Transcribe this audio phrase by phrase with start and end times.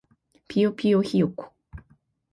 [0.47, 1.51] ぴよぴよひよこ